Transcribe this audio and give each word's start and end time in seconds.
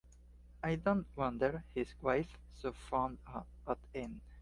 I 0.63 0.77
don't 0.77 1.05
wonder 1.15 1.63
his 1.75 1.93
wife's 2.01 2.33
so 2.55 2.73
fond 2.89 3.19
of 3.67 3.77
him! 3.93 4.21